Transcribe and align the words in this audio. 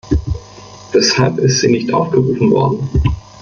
Weshalb 0.93 1.37
ist 1.37 1.59
sie 1.61 1.67
nicht 1.69 1.93
aufgerufen 1.93 2.49
worden? 2.49 2.89